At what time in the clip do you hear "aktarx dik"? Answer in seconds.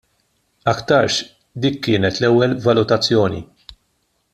0.71-1.77